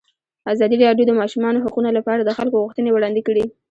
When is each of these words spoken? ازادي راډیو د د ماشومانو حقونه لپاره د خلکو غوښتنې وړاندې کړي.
ازادي 0.53 0.75
راډیو 0.85 1.07
د 1.07 1.09
د 1.15 1.17
ماشومانو 1.21 1.63
حقونه 1.65 1.89
لپاره 1.97 2.21
د 2.23 2.29
خلکو 2.37 2.61
غوښتنې 2.63 2.91
وړاندې 2.93 3.21
کړي. 3.27 3.45